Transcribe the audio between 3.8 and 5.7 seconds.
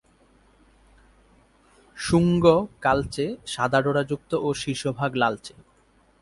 ডোরা যুক্ত ও শীর্ষভাগ লালচে।